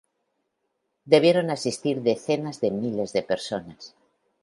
[1.13, 3.93] Debieron asistir decenas de miles de personas.